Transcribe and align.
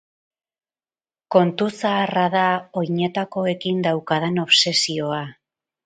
Kontu 1.35 1.67
zaharra 1.81 2.25
da 2.37 2.47
oinetakoekin 2.83 3.87
daukadan 3.89 4.45
obsesioa. 4.49 5.27